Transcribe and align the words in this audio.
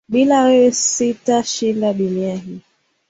Bila 0.09 0.43
wewe 0.45 0.71
sita 0.71 1.43
shinda 1.43 1.93
dunia 1.93 2.35
hii 2.35 2.59